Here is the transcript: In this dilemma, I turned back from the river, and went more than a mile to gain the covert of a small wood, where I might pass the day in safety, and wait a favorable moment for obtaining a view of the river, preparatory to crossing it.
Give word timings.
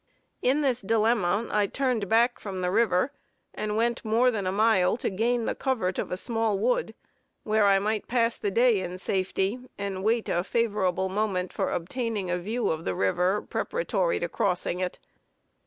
In 0.41 0.61
this 0.61 0.81
dilemma, 0.81 1.47
I 1.51 1.67
turned 1.67 2.09
back 2.09 2.39
from 2.39 2.61
the 2.61 2.71
river, 2.71 3.11
and 3.53 3.77
went 3.77 4.03
more 4.03 4.31
than 4.31 4.47
a 4.47 4.51
mile 4.51 4.97
to 4.97 5.11
gain 5.11 5.45
the 5.45 5.53
covert 5.53 5.99
of 5.99 6.11
a 6.11 6.17
small 6.17 6.57
wood, 6.57 6.95
where 7.43 7.67
I 7.67 7.77
might 7.77 8.07
pass 8.07 8.35
the 8.35 8.49
day 8.49 8.79
in 8.79 8.97
safety, 8.97 9.59
and 9.77 10.03
wait 10.03 10.27
a 10.27 10.43
favorable 10.43 11.07
moment 11.09 11.53
for 11.53 11.69
obtaining 11.71 12.31
a 12.31 12.39
view 12.39 12.69
of 12.69 12.83
the 12.83 12.95
river, 12.95 13.43
preparatory 13.43 14.19
to 14.19 14.27
crossing 14.27 14.79
it. 14.79 14.97